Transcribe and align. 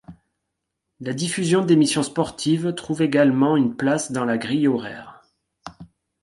La 0.99 1.13
diffusion 1.13 1.63
d'émissions 1.63 2.01
sportives 2.01 2.73
trouve 2.73 3.03
également 3.03 3.55
une 3.55 3.75
place 3.77 4.11
dans 4.11 4.25
la 4.25 4.39
grille 4.39 4.67
horaire. 4.67 5.21